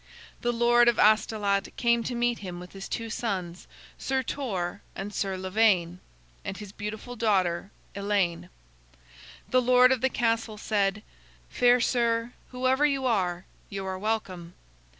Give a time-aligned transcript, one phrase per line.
[0.41, 3.67] The lord of Astolat came to meet him with his two sons,
[3.99, 5.99] Sir Torre and Sir Lavaine,
[6.43, 8.49] and his beautiful daughter Elaine.
[9.51, 11.03] The lord of the castle said:
[11.51, 14.55] "Fair sir, whoever you are, you are welcome.